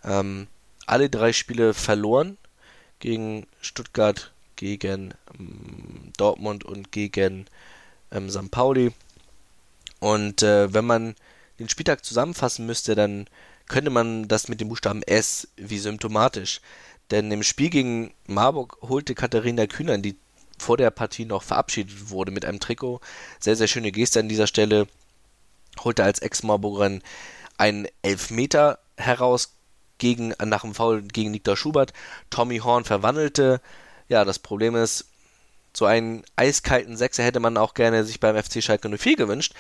ähm, 0.03 0.47
alle 0.85 1.09
drei 1.09 1.33
Spiele 1.33 1.73
verloren 1.73 2.37
gegen 2.99 3.47
Stuttgart, 3.61 4.31
gegen 4.55 5.13
ähm, 5.37 6.13
Dortmund 6.17 6.63
und 6.63 6.91
gegen 6.91 7.45
ähm, 8.11 8.29
St. 8.29 8.51
Pauli. 8.51 8.93
Und 9.99 10.43
äh, 10.43 10.73
wenn 10.73 10.85
man 10.85 11.15
den 11.59 11.69
Spieltag 11.69 12.05
zusammenfassen 12.05 12.65
müsste, 12.65 12.95
dann 12.95 13.27
könnte 13.67 13.91
man 13.91 14.27
das 14.27 14.47
mit 14.47 14.61
dem 14.61 14.69
Buchstaben 14.69 15.03
S 15.03 15.47
wie 15.57 15.79
symptomatisch. 15.79 16.61
Denn 17.11 17.31
im 17.31 17.43
Spiel 17.43 17.69
gegen 17.69 18.13
Marburg 18.27 18.77
holte 18.81 19.15
Katharina 19.15 19.67
Kühner, 19.67 19.97
die 19.97 20.17
vor 20.57 20.77
der 20.77 20.89
Partie 20.91 21.25
noch 21.25 21.43
verabschiedet 21.43 22.09
wurde 22.09 22.31
mit 22.31 22.45
einem 22.45 22.59
Trikot, 22.59 23.01
sehr, 23.39 23.55
sehr 23.55 23.67
schöne 23.67 23.91
Geste 23.91 24.21
an 24.21 24.29
dieser 24.29 24.47
Stelle, 24.47 24.87
holte 25.83 26.03
als 26.03 26.19
Ex-Marburgerin 26.19 27.01
einen 27.57 27.87
Elfmeter 28.01 28.79
heraus, 28.97 29.55
gegen, 29.97 30.33
nach 30.43 30.61
dem 30.61 30.75
Foul 30.75 31.01
gegen 31.01 31.31
Niklas 31.31 31.59
Schubert. 31.59 31.93
Tommy 32.29 32.59
Horn 32.59 32.83
verwandelte. 32.83 33.61
Ja, 34.07 34.25
das 34.25 34.39
Problem 34.39 34.75
ist, 34.75 35.05
so 35.73 35.85
einen 35.85 36.23
eiskalten 36.35 36.95
Sechser 36.95 37.23
hätte 37.23 37.39
man 37.39 37.57
auch 37.57 37.73
gerne 37.73 38.03
sich 38.05 38.19
beim 38.19 38.41
FC 38.41 38.63
Schalke 38.63 38.89
04 38.89 39.17
gewünscht, 39.17 39.53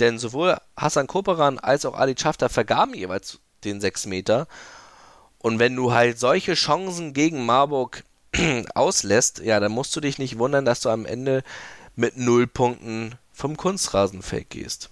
denn 0.00 0.18
sowohl 0.18 0.56
Hassan 0.76 1.06
Koperan 1.06 1.58
als 1.58 1.84
auch 1.84 1.94
Ali 1.94 2.16
Schafter 2.18 2.48
vergaben 2.48 2.94
jeweils 2.94 3.38
den 3.64 3.80
6 3.80 4.06
Meter. 4.06 4.46
Und 5.38 5.58
wenn 5.58 5.74
du 5.74 5.92
halt 5.92 6.18
solche 6.18 6.54
Chancen 6.54 7.12
gegen 7.12 7.46
Marburg 7.46 8.04
auslässt, 8.74 9.40
ja, 9.40 9.58
dann 9.60 9.72
musst 9.72 9.94
du 9.96 10.00
dich 10.00 10.18
nicht 10.18 10.38
wundern, 10.38 10.64
dass 10.64 10.80
du 10.80 10.90
am 10.90 11.06
Ende 11.06 11.42
mit 11.96 12.16
null 12.16 12.46
Punkten 12.46 13.14
vom 13.32 13.56
Kunstrasenfeld 13.56 14.50
gehst. 14.50 14.90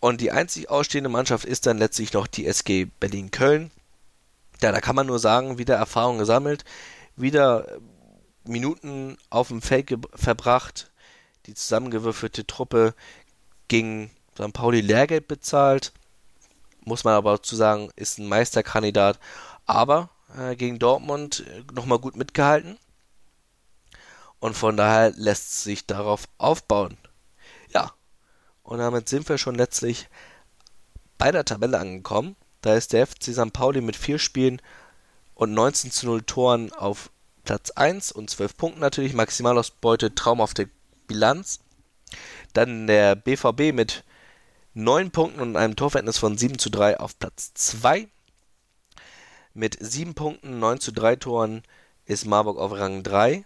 Und 0.00 0.22
die 0.22 0.30
einzig 0.30 0.70
ausstehende 0.70 1.10
Mannschaft 1.10 1.44
ist 1.44 1.66
dann 1.66 1.78
letztlich 1.78 2.12
noch 2.14 2.26
die 2.26 2.46
SG 2.46 2.86
Berlin-Köln. 3.00 3.70
Ja, 4.62 4.72
da 4.72 4.80
kann 4.80 4.96
man 4.96 5.06
nur 5.06 5.18
sagen, 5.18 5.58
wieder 5.58 5.76
Erfahrung 5.76 6.18
gesammelt, 6.18 6.64
wieder 7.16 7.68
äh, 7.68 7.78
Minuten 8.44 9.16
auf 9.28 9.48
dem 9.48 9.62
Feld 9.62 9.94
verbracht, 10.14 10.90
die 11.46 11.54
zusammengewürfelte 11.54 12.46
Truppe 12.46 12.94
gegen 13.68 14.10
St. 14.34 14.52
Pauli 14.52 14.80
Lehrgeld 14.80 15.28
bezahlt. 15.28 15.92
Muss 16.84 17.04
man 17.04 17.14
aber 17.14 17.36
dazu 17.36 17.56
sagen, 17.56 17.90
ist 17.96 18.18
ein 18.18 18.28
Meisterkandidat. 18.28 19.18
Aber 19.66 20.10
äh, 20.38 20.56
gegen 20.56 20.78
Dortmund 20.78 21.44
äh, 21.46 21.62
nochmal 21.72 21.98
gut 21.98 22.16
mitgehalten. 22.16 22.78
Und 24.38 24.56
von 24.56 24.76
daher 24.76 25.12
lässt 25.16 25.62
sich 25.62 25.86
darauf 25.86 26.28
aufbauen. 26.38 26.96
Ja, 27.68 27.92
und 28.62 28.78
damit 28.78 29.08
sind 29.08 29.28
wir 29.28 29.36
schon 29.36 29.54
letztlich 29.54 30.08
bei 31.18 31.30
der 31.30 31.44
Tabelle 31.44 31.78
angekommen. 31.78 32.36
Da 32.62 32.74
ist 32.74 32.92
der 32.92 33.06
FC 33.06 33.34
St. 33.34 33.52
Pauli 33.52 33.80
mit 33.80 33.96
vier 33.96 34.18
Spielen 34.18 34.60
und 35.34 35.52
19 35.52 35.90
zu 35.90 36.06
0 36.06 36.22
Toren 36.22 36.72
auf 36.72 37.10
Platz 37.44 37.70
1 37.70 38.12
und 38.12 38.30
12 38.30 38.56
Punkten 38.56 38.80
natürlich. 38.80 39.12
Maximalausbeute, 39.14 40.14
traumhafte 40.14 40.68
Bilanz. 41.06 41.60
Dann 42.52 42.86
der 42.86 43.16
BVB 43.16 43.72
mit 43.74 44.04
9 44.80 45.10
Punkten 45.10 45.40
und 45.40 45.56
einem 45.56 45.76
Torverhältnis 45.76 46.18
von 46.18 46.38
7 46.38 46.58
zu 46.58 46.70
3 46.70 46.98
auf 46.98 47.18
Platz 47.18 47.52
2. 47.54 48.08
Mit 49.52 49.76
7 49.78 50.14
Punkten, 50.14 50.58
9 50.58 50.80
zu 50.80 50.92
3 50.92 51.16
Toren 51.16 51.62
ist 52.06 52.24
Marburg 52.24 52.58
auf 52.58 52.72
Rang 52.72 53.02
3. 53.02 53.44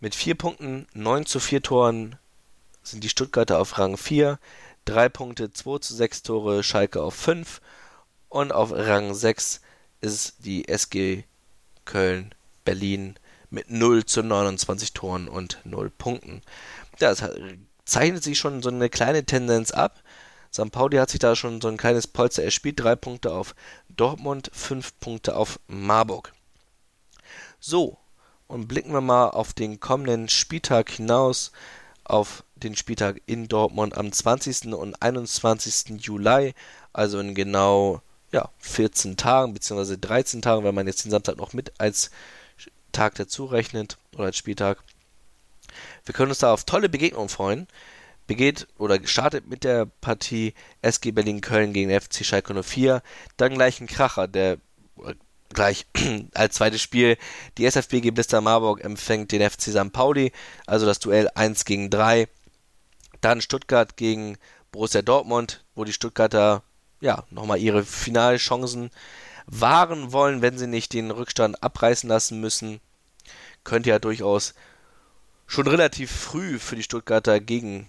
Mit 0.00 0.14
4 0.14 0.34
Punkten, 0.34 0.86
9 0.94 1.26
zu 1.26 1.38
4 1.38 1.62
Toren 1.62 2.16
sind 2.82 3.04
die 3.04 3.08
Stuttgarter 3.08 3.60
auf 3.60 3.78
Rang 3.78 3.96
4, 3.96 4.40
3 4.86 5.08
Punkte, 5.08 5.52
2 5.52 5.78
zu 5.78 5.94
6 5.94 6.22
Tore, 6.24 6.62
Schalke 6.64 7.00
auf 7.00 7.14
5 7.14 7.60
und 8.28 8.50
auf 8.50 8.72
Rang 8.72 9.14
6 9.14 9.60
ist 10.00 10.44
die 10.44 10.68
SG 10.68 11.22
Köln 11.84 12.34
Berlin 12.64 13.14
mit 13.50 13.70
0 13.70 14.04
zu 14.04 14.22
29 14.22 14.92
Toren 14.94 15.28
und 15.28 15.60
0 15.64 15.90
Punkten. 15.90 16.42
Das 16.98 17.22
zeichnet 17.92 18.24
sich 18.24 18.38
schon 18.38 18.62
so 18.62 18.70
eine 18.70 18.88
kleine 18.88 19.24
Tendenz 19.24 19.70
ab. 19.70 20.02
St. 20.52 20.72
Pauli 20.72 20.96
hat 20.96 21.10
sich 21.10 21.20
da 21.20 21.36
schon 21.36 21.60
so 21.60 21.68
ein 21.68 21.76
kleines 21.76 22.06
Polster 22.06 22.42
erspielt. 22.42 22.80
3 22.80 22.96
Punkte 22.96 23.32
auf 23.34 23.54
Dortmund, 23.90 24.50
5 24.54 24.98
Punkte 24.98 25.36
auf 25.36 25.60
Marburg. 25.66 26.32
So, 27.60 27.98
und 28.46 28.66
blicken 28.66 28.92
wir 28.92 29.02
mal 29.02 29.28
auf 29.28 29.52
den 29.52 29.78
kommenden 29.78 30.30
Spieltag 30.30 30.90
hinaus, 30.90 31.52
auf 32.04 32.44
den 32.56 32.76
Spieltag 32.76 33.20
in 33.26 33.48
Dortmund 33.48 33.96
am 33.96 34.10
20. 34.10 34.72
und 34.74 35.00
21. 35.02 36.00
Juli, 36.00 36.54
also 36.94 37.18
in 37.20 37.34
genau 37.34 38.00
ja, 38.32 38.48
14 38.58 39.18
Tagen, 39.18 39.52
beziehungsweise 39.52 39.98
13 39.98 40.40
Tagen, 40.40 40.64
wenn 40.64 40.74
man 40.74 40.86
jetzt 40.86 41.04
den 41.04 41.10
Samstag 41.10 41.36
noch 41.36 41.52
mit 41.52 41.72
als 41.78 42.10
Tag 42.92 43.16
dazu 43.16 43.44
rechnet 43.44 43.98
oder 44.14 44.24
als 44.24 44.38
Spieltag. 44.38 44.82
Wir 46.04 46.14
können 46.14 46.30
uns 46.30 46.38
da 46.38 46.52
auf 46.52 46.64
tolle 46.64 46.88
Begegnungen 46.88 47.28
freuen. 47.28 47.68
Begeht 48.26 48.68
oder 48.78 48.98
startet 49.04 49.48
mit 49.48 49.64
der 49.64 49.86
Partie 49.86 50.54
SG 50.80 51.10
Berlin-Köln 51.10 51.72
gegen 51.72 51.90
FC 51.90 52.24
Schalke 52.24 52.60
04. 52.62 53.02
Dann 53.36 53.54
gleich 53.54 53.80
ein 53.80 53.88
Kracher, 53.88 54.28
der 54.28 54.58
gleich 55.52 55.86
als 56.34 56.54
zweites 56.54 56.80
Spiel 56.80 57.16
die 57.58 57.66
SFBG 57.66 58.10
Blister 58.10 58.40
Marburg 58.40 58.82
empfängt 58.84 59.32
den 59.32 59.48
FC 59.48 59.62
St. 59.62 59.92
Pauli, 59.92 60.32
also 60.66 60.86
das 60.86 60.98
Duell 60.98 61.28
1 61.34 61.64
gegen 61.64 61.90
3. 61.90 62.28
Dann 63.20 63.40
Stuttgart 63.40 63.96
gegen 63.96 64.36
Borussia 64.70 65.02
Dortmund, 65.02 65.64
wo 65.74 65.84
die 65.84 65.92
Stuttgarter 65.92 66.62
ja 67.00 67.24
nochmal 67.30 67.58
ihre 67.58 67.84
Finalchancen 67.84 68.90
wahren 69.46 70.12
wollen, 70.12 70.42
wenn 70.42 70.58
sie 70.58 70.66
nicht 70.66 70.92
den 70.92 71.10
Rückstand 71.10 71.62
abreißen 71.62 72.08
lassen 72.08 72.40
müssen. 72.40 72.80
Könnte 73.64 73.90
ja 73.90 73.98
durchaus 73.98 74.54
schon 75.52 75.66
relativ 75.66 76.10
früh 76.10 76.58
für 76.58 76.76
die 76.76 76.82
Stuttgarter 76.82 77.38
gegen 77.38 77.86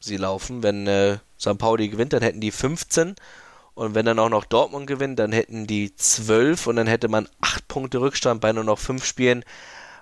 sie 0.00 0.16
laufen. 0.16 0.62
Wenn 0.62 0.86
äh, 0.86 1.18
St. 1.38 1.58
Pauli 1.58 1.90
gewinnt, 1.90 2.14
dann 2.14 2.22
hätten 2.22 2.40
die 2.40 2.50
15 2.50 3.16
und 3.74 3.94
wenn 3.94 4.06
dann 4.06 4.18
auch 4.18 4.30
noch 4.30 4.46
Dortmund 4.46 4.86
gewinnt, 4.86 5.18
dann 5.18 5.30
hätten 5.30 5.66
die 5.66 5.94
12 5.94 6.66
und 6.66 6.76
dann 6.76 6.86
hätte 6.86 7.08
man 7.08 7.28
8 7.42 7.68
Punkte 7.68 8.00
Rückstand 8.00 8.40
bei 8.40 8.54
nur 8.54 8.64
noch 8.64 8.78
5 8.78 9.04
Spielen. 9.04 9.44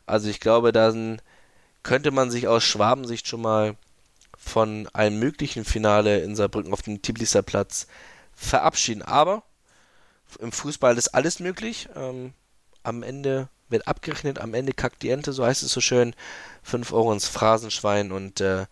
Also 0.07 0.29
ich 0.29 0.38
glaube, 0.38 0.71
da 0.71 0.95
könnte 1.83 2.12
man 2.12 2.31
sich 2.31 2.47
aus 2.47 2.62
Schwabensicht 2.62 3.26
schon 3.26 3.43
mal 3.43 3.75
von 4.38 4.88
einem 4.93 5.19
möglichen 5.19 5.64
Finale 5.64 6.21
in 6.21 6.37
Saarbrücken 6.37 6.73
auf 6.73 6.83
dem 6.83 7.02
Tbiliser 7.02 7.43
Platz 7.43 7.88
verabschieden. 8.37 9.02
Aber 9.02 9.43
im 10.38 10.52
Fußball 10.52 10.97
ist 10.97 11.09
alles 11.09 11.40
möglich. 11.40 11.88
Ähm, 11.97 12.35
am 12.85 13.02
Ende 13.02 13.49
wird 13.71 13.89
abgerechnet, 13.89 14.39
am 14.39 14.55
Ende 14.55 14.73
kackt 14.73 15.03
die 15.03 15.11
Ente, 15.11 15.33
so 15.33 15.45
heißt 15.45 15.62
es 15.62 15.73
so 15.73 15.81
schön. 15.81 16.15
5 16.62 16.93
Euro 16.93 17.12
ins 17.12 17.27
Phrasenschwein 17.29 18.12
und 18.12 18.41
äh, 18.41 18.67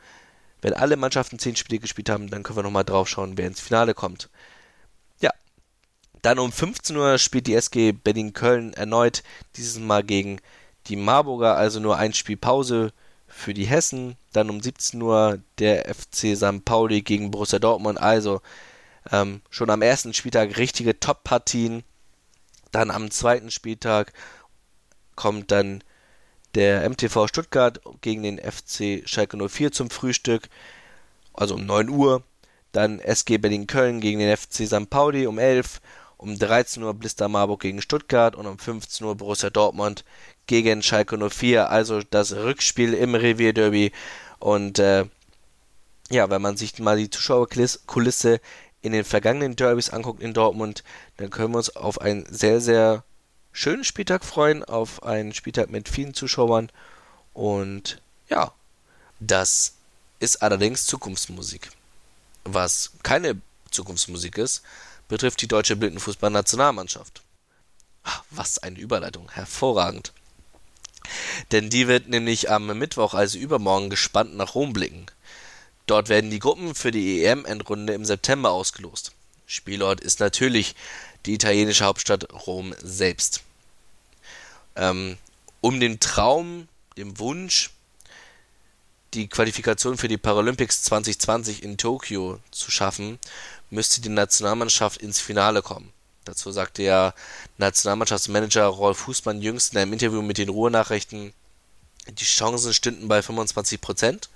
wenn 0.61 0.75
alle 0.75 0.97
Mannschaften 0.97 1.39
10 1.39 1.57
Spiele 1.57 1.79
gespielt 1.79 2.11
haben, 2.11 2.31
dann 2.31 2.43
können 2.43 2.59
wir 2.59 2.63
nochmal 2.63 2.85
drauf 2.85 3.09
schauen, 3.09 3.39
wer 3.39 3.47
ins 3.47 3.61
Finale 3.61 3.95
kommt. 3.95 4.29
Ja, 5.21 5.31
dann 6.23 6.39
um 6.39 6.53
15 6.53 6.97
Uhr 6.97 7.19
spielt 7.19 7.47
die 7.47 7.55
SG 7.55 7.93
Berlin-Köln 7.93 8.75
erneut, 8.75 9.23
dieses 9.57 9.79
Mal 9.79 10.03
gegen 10.03 10.41
die 10.89 10.97
Marburger, 10.97 11.57
also 11.57 11.81
nur 11.81 11.97
ein 11.97 12.13
Spiel 12.13 12.37
Pause 12.37 12.93
für 13.29 13.55
die 13.55 13.67
Hessen. 13.67 14.17
Dann 14.33 14.51
um 14.51 14.61
17 14.61 15.01
Uhr 15.01 15.39
der 15.59 15.95
FC 15.95 16.37
St. 16.37 16.65
Pauli 16.65 17.03
gegen 17.03 17.31
Borussia 17.31 17.59
Dortmund. 17.59 18.01
Also 18.01 18.41
ähm, 19.13 19.43
schon 19.51 19.71
am 19.71 19.83
ersten 19.83 20.15
Spieltag 20.15 20.57
richtige 20.57 20.99
Top-Partien. 20.99 21.85
Dann 22.73 22.91
am 22.91 23.11
zweiten 23.11 23.51
Spieltag 23.51 24.13
kommt 25.19 25.51
dann 25.51 25.83
der 26.55 26.89
MTV 26.89 27.27
Stuttgart 27.27 27.81
gegen 28.03 28.23
den 28.23 28.39
FC 28.39 29.03
Schalke 29.05 29.37
04 29.37 29.73
zum 29.73 29.91
Frühstück. 29.91 30.49
Also 31.35 31.57
um 31.57 31.67
9 31.67 31.89
Uhr. 31.89 32.23
Dann 32.71 33.01
SG 33.01 33.39
Berlin-Köln 33.39 34.01
gegen 34.01 34.21
den 34.21 34.37
FC 34.37 34.67
St. 34.67 34.89
Pauli 34.89 35.27
um 35.27 35.39
11 35.39 35.75
Uhr. 35.75 35.81
Um 36.19 36.37
13 36.37 36.83
Uhr 36.83 36.95
Blister 36.95 37.29
Marburg 37.29 37.61
gegen 37.61 37.81
Stuttgart 37.81 38.35
und 38.35 38.47
um 38.47 38.59
15 38.59 39.07
Uhr 39.07 39.17
Borussia 39.17 39.51
Dortmund 39.51 40.05
gegen 40.47 40.83
Schalke 40.83 41.17
04. 41.17 41.71
Also 41.71 42.01
das 42.03 42.33
Rückspiel 42.33 42.95
im 42.95 43.15
Revierderby. 43.15 43.93
Und 44.39 44.79
äh, 44.79 45.05
ja, 46.11 46.31
wenn 46.31 46.43
man 46.43 46.57
sich 46.57 46.79
mal 46.79 46.97
die 46.97 47.11
Zuschauerkulisse 47.11 48.41
in 48.83 48.93
den 48.93 49.05
vergangenen 49.05 49.55
Derbys 49.55 49.91
anguckt 49.91 50.23
in 50.23 50.35
Dortmund, 50.35 50.83
dann 51.19 51.31
können 51.31 51.53
wir 51.53 51.59
uns 51.59 51.75
auf 51.77 52.01
einen 52.01 52.27
sehr, 52.29 52.61
sehr 52.61 53.05
schönen 53.59 53.83
Spieltag 53.83 54.25
freuen, 54.25 54.63
auf 54.63 55.03
einen 55.03 55.35
Spieltag 55.35 55.69
mit 55.69 55.89
vielen 55.89 56.15
Zuschauern. 56.15 56.71
Und 57.35 58.01
ja, 58.29 58.53
das 59.19 59.75
ist 60.21 60.43
allerdings 60.43 60.87
Zukunftsmusik. 60.87 61.71
Was 62.45 62.93
keine 63.03 63.41
Zukunftsmusik 63.73 64.39
ist, 64.39 64.63
betrifft 65.09 65.43
die 65.43 65.49
deutsche 65.49 65.75
Blindenfußballnationalmannschaft. 65.75 67.23
Was 68.31 68.59
eine 68.59 68.79
Überleitung, 68.79 69.29
hervorragend. 69.33 70.13
Denn 71.51 71.69
die 71.69 71.89
wird 71.89 72.09
nämlich 72.09 72.51
am 72.51 72.67
Mittwoch, 72.79 73.15
also 73.15 73.39
übermorgen, 73.39 73.91
gespannt 73.91 74.37
nach 74.37 74.55
Rom 74.55 74.73
blicken. 74.73 75.07
Dort 75.87 76.09
werden 76.09 76.31
die 76.31 76.39
Gruppen 76.39 76.77
für 76.77 76.93
die 76.93 77.25
EM-Endrunde 77.25 77.93
im 77.93 78.05
September 78.05 78.53
ausgelost. 78.53 79.13
Spielort 79.47 80.01
ist 80.01 80.21
natürlich 80.21 80.77
die 81.27 81.35
italienische 81.35 81.85
Hauptstadt 81.85 82.33
Rom 82.47 82.73
selbst. 82.81 83.43
Ähm, 84.79 85.19
um 85.61 85.81
den 85.81 86.01
Traum, 86.01 86.69
dem 86.97 87.19
Wunsch, 87.19 87.71
die 89.15 89.29
Qualifikation 89.29 89.99
für 89.99 90.09
die 90.09 90.17
Paralympics 90.17 90.83
2020 90.85 91.63
in 91.63 91.77
Tokio 91.77 92.39
zu 92.51 92.71
schaffen, 92.71 93.19
müsste 93.71 94.01
die 94.01 94.09
Nationalmannschaft 94.09 95.03
ins 95.03 95.21
Finale 95.21 95.63
kommen. 95.63 95.93
Dazu 96.25 96.53
sagte 96.53 96.83
ja 96.83 97.15
Nationalmannschaftsmanager 97.57 98.67
Rolf 98.67 98.99
Fußmann 98.99 99.43
jüngst 99.43 99.73
in 99.73 99.79
einem 99.79 99.95
Interview 99.95 100.23
mit 100.23 100.39
den 100.39 100.51
Ruhrnachrichten, 100.51 101.33
die 102.07 102.25
Chancen 102.25 102.73
stünden 102.73 103.09
bei 103.09 103.23
25 103.23 103.81
Prozent. 103.81 104.29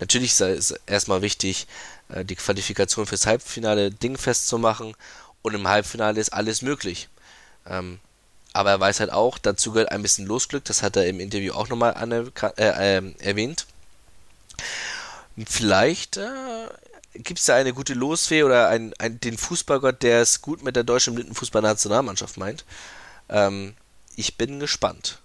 Natürlich 0.00 0.32
ist 0.32 0.40
es 0.40 0.70
erstmal 0.86 1.22
wichtig, 1.22 1.66
äh, 2.08 2.24
die 2.24 2.36
Qualifikation 2.36 3.06
fürs 3.06 3.26
Halbfinale 3.26 3.90
dingfest 3.90 4.48
zu 4.48 4.58
machen 4.58 4.94
und 5.42 5.54
im 5.54 5.68
Halbfinale 5.68 6.20
ist 6.20 6.32
alles 6.32 6.62
möglich. 6.62 7.08
Ähm, 7.66 8.00
aber 8.54 8.70
er 8.70 8.80
weiß 8.80 9.00
halt 9.00 9.12
auch, 9.12 9.36
dazu 9.36 9.72
gehört 9.72 9.90
ein 9.90 10.00
bisschen 10.00 10.26
Losglück, 10.26 10.64
das 10.64 10.82
hat 10.82 10.96
er 10.96 11.06
im 11.06 11.20
Interview 11.20 11.52
auch 11.52 11.68
nochmal 11.68 11.94
äh, 12.56 12.98
äh, 12.98 13.14
erwähnt. 13.18 13.66
Vielleicht 15.44 16.16
äh, 16.16 16.68
gibt 17.14 17.40
es 17.40 17.46
da 17.46 17.56
eine 17.56 17.74
gute 17.74 17.94
Losfee 17.94 18.44
oder 18.44 18.68
ein, 18.68 18.94
ein, 18.98 19.18
den 19.18 19.36
Fußballgott, 19.36 20.04
der 20.04 20.20
es 20.20 20.40
gut 20.40 20.62
mit 20.62 20.76
der 20.76 20.84
deutschen 20.84 21.16
Blindenfußballnationalmannschaft 21.16 22.36
meint. 22.36 22.64
Ähm, 23.28 23.74
ich 24.14 24.36
bin 24.36 24.60
gespannt. 24.60 25.18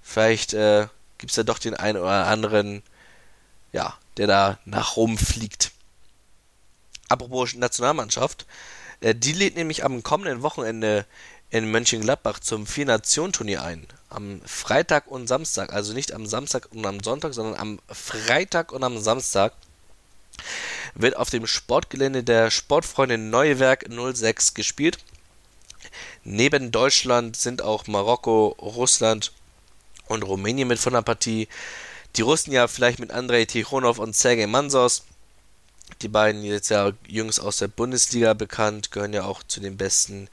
Vielleicht 0.00 0.54
äh, 0.54 0.88
gibt 1.18 1.32
es 1.32 1.36
da 1.36 1.42
doch 1.42 1.58
den 1.58 1.74
einen 1.74 1.98
oder 1.98 2.26
anderen, 2.26 2.82
ja, 3.72 3.98
der 4.16 4.26
da 4.26 4.58
nach 4.64 4.96
Rom 4.96 5.18
fliegt. 5.18 5.72
Apropos 7.10 7.52
Nationalmannschaft, 7.52 8.46
äh, 9.00 9.14
die 9.14 9.34
lädt 9.34 9.56
nämlich 9.56 9.84
am 9.84 10.02
kommenden 10.02 10.40
Wochenende 10.40 11.04
in 11.50 11.70
Mönchengladbach 11.70 12.38
zum 12.38 12.66
Vier-Nation-Turnier 12.66 13.62
ein. 13.62 13.86
Am 14.08 14.40
Freitag 14.44 15.06
und 15.08 15.26
Samstag, 15.26 15.72
also 15.72 15.92
nicht 15.92 16.12
am 16.12 16.26
Samstag 16.26 16.68
und 16.72 16.84
am 16.86 17.00
Sonntag, 17.00 17.34
sondern 17.34 17.58
am 17.58 17.80
Freitag 17.88 18.72
und 18.72 18.82
am 18.84 18.98
Samstag 18.98 19.52
wird 20.94 21.16
auf 21.16 21.30
dem 21.30 21.46
Sportgelände 21.46 22.24
der 22.24 22.50
Sportfreunde 22.50 23.18
Neuwerk 23.18 23.86
06 23.88 24.54
gespielt. 24.54 24.98
Neben 26.24 26.70
Deutschland 26.70 27.36
sind 27.36 27.62
auch 27.62 27.86
Marokko, 27.86 28.56
Russland 28.60 29.32
und 30.06 30.22
Rumänien 30.22 30.68
mit 30.68 30.78
von 30.78 30.92
der 30.92 31.02
Partie. 31.02 31.48
Die 32.16 32.22
Russen 32.22 32.52
ja 32.52 32.68
vielleicht 32.68 32.98
mit 32.98 33.10
Andrei 33.10 33.44
Tichonov 33.44 33.98
und 33.98 34.16
Sergei 34.16 34.46
Mansos. 34.46 35.04
Die 36.02 36.08
beiden 36.08 36.42
jetzt 36.42 36.70
ja 36.70 36.92
jüngst 37.06 37.40
aus 37.40 37.58
der 37.58 37.68
Bundesliga 37.68 38.34
bekannt, 38.34 38.90
gehören 38.90 39.12
ja 39.12 39.24
auch 39.24 39.42
zu 39.42 39.60
den 39.60 39.76
besten 39.76 40.28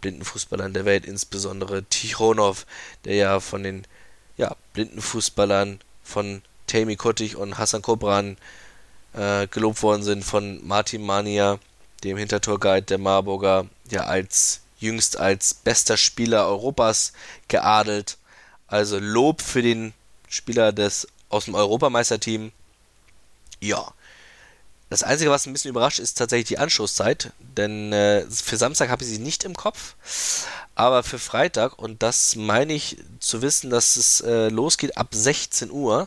Blindenfußballern 0.00 0.74
der 0.74 0.84
Welt, 0.84 1.04
insbesondere 1.04 1.84
Tichonov, 1.84 2.66
der 3.04 3.14
ja 3.14 3.40
von 3.40 3.62
den 3.62 3.86
ja, 4.36 4.54
Blindenfußballern 4.72 5.80
von 6.02 6.42
Tammy 6.66 6.96
Kottig 6.96 7.36
und 7.36 7.58
Hassan 7.58 7.82
Kobran 7.82 8.36
äh, 9.14 9.46
gelobt 9.48 9.82
worden 9.82 10.02
sind 10.02 10.24
von 10.24 10.66
Martin 10.66 11.04
Mania, 11.04 11.58
dem 12.04 12.16
Hintertorguide 12.16 12.86
der 12.86 12.98
Marburger, 12.98 13.66
ja 13.90 14.04
als 14.04 14.60
jüngst 14.78 15.16
als 15.16 15.54
bester 15.54 15.96
Spieler 15.96 16.46
Europas 16.46 17.12
geadelt. 17.48 18.18
Also 18.66 18.98
Lob 18.98 19.42
für 19.42 19.62
den 19.62 19.94
Spieler 20.28 20.72
des 20.72 21.06
aus 21.28 21.46
dem 21.46 21.54
Europameisterteam. 21.54 22.52
Ja. 23.60 23.92
Das 24.88 25.02
Einzige, 25.02 25.30
was 25.30 25.46
ein 25.46 25.52
bisschen 25.52 25.70
überrascht, 25.70 25.98
ist 25.98 26.16
tatsächlich 26.16 26.46
die 26.46 26.58
Anschlusszeit, 26.58 27.32
denn 27.40 27.92
äh, 27.92 28.24
für 28.30 28.56
Samstag 28.56 28.88
habe 28.88 29.02
ich 29.02 29.10
sie 29.10 29.18
nicht 29.18 29.42
im 29.42 29.56
Kopf, 29.56 29.96
aber 30.76 31.02
für 31.02 31.18
Freitag, 31.18 31.78
und 31.78 32.04
das 32.04 32.36
meine 32.36 32.72
ich 32.72 32.98
zu 33.18 33.42
wissen, 33.42 33.70
dass 33.70 33.96
es 33.96 34.20
äh, 34.20 34.48
losgeht 34.48 34.96
ab 34.96 35.08
16 35.10 35.72
Uhr. 35.72 36.06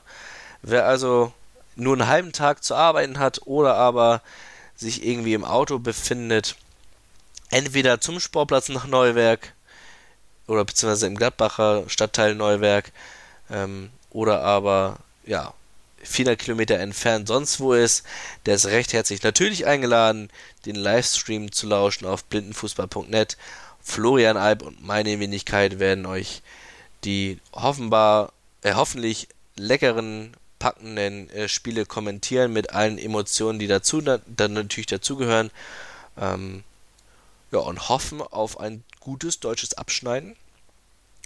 Wer 0.62 0.86
also 0.86 1.34
nur 1.76 1.94
einen 1.94 2.08
halben 2.08 2.32
Tag 2.32 2.64
zu 2.64 2.74
arbeiten 2.74 3.20
hat 3.20 3.42
oder 3.46 3.76
aber 3.76 4.22
sich 4.78 5.06
irgendwie 5.06 5.34
im 5.34 5.44
Auto 5.44 5.80
befindet, 5.80 6.56
entweder 7.50 8.00
zum 8.00 8.22
Sportplatz 8.22 8.70
nach 8.70 8.88
Neuwerk 8.88 9.54
oder 10.48 10.64
beziehungsweise 10.64 11.08
im 11.08 11.16
Gladbacher 11.16 11.84
Stadtteil 11.88 12.34
Neuwerk 12.34 12.92
ähm, 13.50 13.90
oder 14.10 14.42
aber 14.42 14.98
ja 15.26 15.54
400 16.04 16.40
Kilometer 16.40 16.80
entfernt 16.80 17.28
sonst 17.28 17.60
wo 17.60 17.74
ist, 17.74 18.04
der 18.46 18.56
ist 18.56 18.68
recht 18.68 18.94
herzlich 18.94 19.24
natürlich 19.24 19.66
eingeladen, 19.66 20.30
den 20.66 20.76
Livestream 20.76 21.52
zu 21.52 21.68
lauschen 21.68 22.06
auf 22.06 22.24
blindenfußball.net. 22.26 23.38
Florian 23.82 24.38
Alb 24.38 24.62
und 24.62 24.84
meine 24.86 25.20
Wenigkeit 25.20 25.80
werden 25.80 26.06
euch 26.06 26.42
die 27.04 27.40
offenbar, 27.52 28.34
äh, 28.62 28.74
hoffentlich 28.74 29.30
leckeren 29.56 30.36
packenden 30.60 31.30
äh, 31.30 31.48
Spiele 31.48 31.86
kommentieren 31.86 32.52
mit 32.52 32.74
allen 32.74 32.98
Emotionen, 32.98 33.60
die 33.60 33.68
dazu 33.68 34.02
dann 34.02 34.54
natürlich 34.54 34.88
dazugehören. 34.88 35.52
Ähm, 36.18 36.64
ja, 37.52 37.60
und 37.60 37.90
hoffen 37.90 38.22
auf 38.22 38.60
ein 38.60 38.84
gutes 39.00 39.40
deutsches 39.40 39.74
Abschneiden 39.74 40.36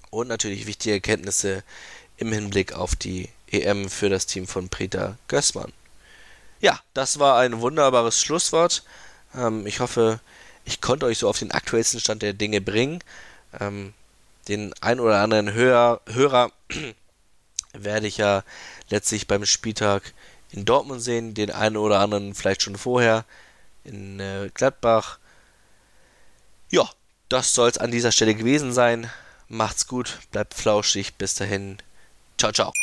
und 0.09 0.27
natürlich 0.27 0.67
wichtige 0.67 0.95
Erkenntnisse 0.95 1.63
im 2.17 2.31
Hinblick 2.31 2.73
auf 2.73 2.95
die 2.95 3.27
EM 3.53 3.89
für 3.89 4.09
das 4.09 4.25
Team 4.25 4.47
von 4.47 4.69
Peter 4.69 5.17
Gößmann. 5.27 5.71
Ja, 6.59 6.79
das 6.93 7.19
war 7.19 7.39
ein 7.39 7.61
wunderbares 7.61 8.21
Schlusswort. 8.21 8.83
Ähm, 9.35 9.67
ich 9.67 9.79
hoffe, 9.79 10.19
ich 10.65 10.81
konnte 10.81 11.05
euch 11.05 11.17
so 11.19 11.29
auf 11.29 11.39
den 11.39 11.51
aktuellsten 11.51 11.99
Stand 11.99 12.21
der 12.21 12.33
Dinge 12.33 12.61
bringen. 12.61 13.03
Ähm, 13.59 13.93
den 14.47 14.73
ein 14.81 14.99
oder 14.99 15.21
anderen 15.21 15.53
Hörer, 15.53 16.01
Hörer 16.07 16.51
werde 17.73 18.07
ich 18.07 18.17
ja 18.17 18.43
letztlich 18.89 19.27
beim 19.27 19.45
Spieltag 19.45 20.13
in 20.51 20.65
Dortmund 20.65 21.01
sehen, 21.01 21.33
den 21.33 21.51
einen 21.51 21.77
oder 21.77 21.99
anderen 21.99 22.35
vielleicht 22.35 22.61
schon 22.61 22.77
vorher 22.77 23.25
in 23.83 24.19
äh, 24.19 24.49
Gladbach. 24.53 25.19
Ja, 26.69 26.89
das 27.29 27.53
soll 27.53 27.69
es 27.69 27.77
an 27.77 27.91
dieser 27.91 28.11
Stelle 28.11 28.35
gewesen 28.35 28.73
sein. 28.73 29.09
Macht's 29.47 29.87
gut, 29.87 30.19
bleibt 30.31 30.53
flauschig, 30.53 31.15
bis 31.15 31.35
dahin. 31.35 31.77
Ciao, 32.37 32.51
ciao. 32.51 32.82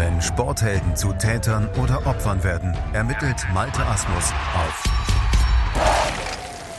Wenn 0.00 0.22
Sporthelden 0.22 0.96
zu 0.96 1.12
Tätern 1.12 1.68
oder 1.78 2.06
Opfern 2.06 2.42
werden, 2.42 2.74
ermittelt 2.94 3.46
Malte 3.52 3.84
Asmus 3.84 4.32
auf 4.54 4.84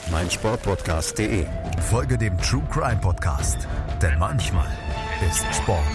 meinsportpodcast.de. 0.09 1.45
Folge 1.87 2.17
dem 2.17 2.35
True 2.39 2.63
Crime 2.71 2.99
Podcast, 2.99 3.67
denn 4.01 4.17
manchmal 4.17 4.65
ist 5.29 5.45
Sport 5.55 5.85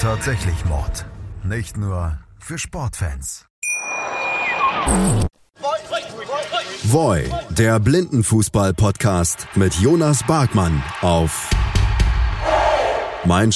tatsächlich 0.00 0.64
Mord. 0.64 1.06
Nicht 1.44 1.76
nur 1.76 2.18
für 2.40 2.58
Sportfans. 2.58 3.46
Voy, 6.82 7.30
der 7.50 7.78
Blindenfußball-Podcast 7.78 9.46
mit 9.54 9.74
Jonas 9.74 10.24
Barkmann 10.26 10.82
auf 11.00 11.48
mein 13.24 13.52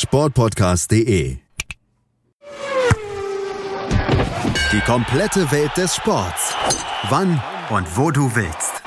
Die 4.74 4.80
komplette 4.80 5.52
Welt 5.52 5.70
des 5.76 5.94
Sports. 5.94 6.52
Wann 7.08 7.40
und 7.70 7.96
wo 7.96 8.10
du 8.10 8.34
willst. 8.34 8.82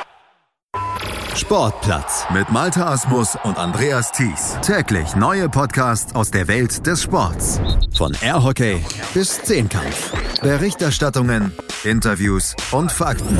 Sportplatz 1.33 2.25
mit 2.33 2.51
Malta 2.51 2.91
Asmus 2.91 3.37
und 3.45 3.57
Andreas 3.57 4.11
Thies. 4.11 4.57
Täglich 4.61 5.15
neue 5.15 5.47
Podcasts 5.47 6.13
aus 6.13 6.29
der 6.29 6.49
Welt 6.49 6.85
des 6.85 7.03
Sports. 7.03 7.61
Von 7.95 8.13
Airhockey 8.21 8.83
bis 9.13 9.41
Zehnkampf. 9.43 10.11
Berichterstattungen, 10.41 11.53
Interviews 11.85 12.53
und 12.71 12.91
Fakten. 12.91 13.39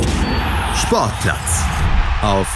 Sportplatz 0.73 1.63
auf 2.21 2.47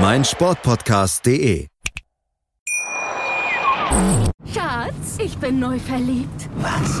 meinsportpodcast.de. 0.00 1.68
Schatz, 4.52 5.18
ich 5.18 5.38
bin 5.38 5.60
neu 5.60 5.78
verliebt. 5.78 6.48
Was? 6.56 7.00